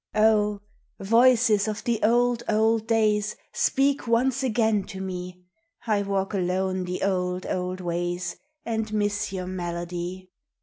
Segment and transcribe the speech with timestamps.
[0.15, 0.61] OH,
[0.99, 5.43] voices of the old, old days, Speak once again to me,
[5.85, 8.35] I walk alone the old, old ways
[8.65, 10.31] And miss your melody.